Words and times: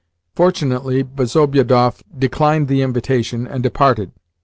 Fortunately, 0.33 1.03
Bezobiedoff 1.03 2.01
declined 2.17 2.67
the 2.69 2.81
invitation, 2.81 3.45
and 3.45 3.61
departed. 3.61 4.11